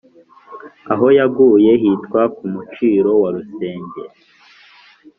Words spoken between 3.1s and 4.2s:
wa rusenge